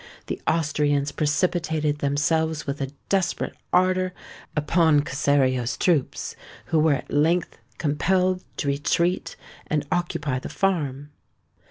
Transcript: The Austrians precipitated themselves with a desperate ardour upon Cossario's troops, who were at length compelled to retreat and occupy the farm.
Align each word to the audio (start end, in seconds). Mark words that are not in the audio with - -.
The 0.25 0.41
Austrians 0.47 1.11
precipitated 1.11 1.99
themselves 1.99 2.65
with 2.65 2.81
a 2.81 2.89
desperate 3.07 3.55
ardour 3.71 4.13
upon 4.55 5.01
Cossario's 5.01 5.77
troops, 5.77 6.35
who 6.65 6.79
were 6.79 6.95
at 6.95 7.11
length 7.13 7.59
compelled 7.77 8.43
to 8.57 8.67
retreat 8.67 9.35
and 9.67 9.85
occupy 9.91 10.39
the 10.39 10.49
farm. 10.49 11.11